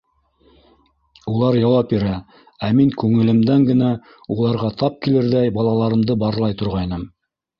Улар 1.33 1.57
яуап 1.57 1.91
бирә, 1.91 2.13
ә 2.67 2.69
мин 2.79 2.89
күңелемдән 3.03 3.67
генә 3.69 3.91
уларға 4.37 4.73
тап 4.81 4.97
килерҙәй 5.09 5.55
балаларымды 5.59 6.19
барлай 6.27 6.57
торғайным. 6.63 7.07